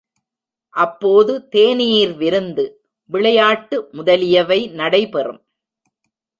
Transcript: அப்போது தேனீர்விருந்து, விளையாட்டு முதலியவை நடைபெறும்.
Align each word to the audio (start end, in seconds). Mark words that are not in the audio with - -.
அப்போது 0.69 1.47
தேனீர்விருந்து, 1.51 2.65
விளையாட்டு 3.05 3.89
முதலியவை 3.91 4.67
நடைபெறும். 4.67 5.41